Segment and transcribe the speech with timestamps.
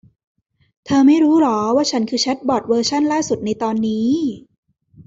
[0.85, 4.09] เธอไม่รู้หรอว่าฉันคือแชทบอท เวอร์ชั่นล่าสุดในตอนนี้